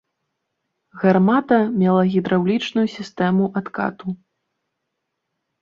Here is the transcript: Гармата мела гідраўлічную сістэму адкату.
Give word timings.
Гармата 1.01 1.59
мела 1.81 2.03
гідраўлічную 2.13 2.87
сістэму 2.97 3.43
адкату. 3.63 4.15